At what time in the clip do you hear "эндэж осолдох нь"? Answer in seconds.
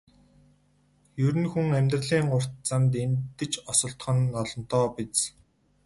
3.05-4.33